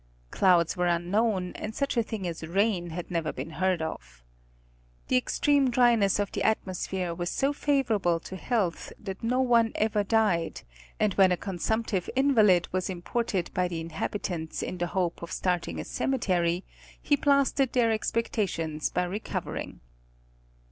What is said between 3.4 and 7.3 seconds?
heard of. The extreme dry ness of the atmosphere was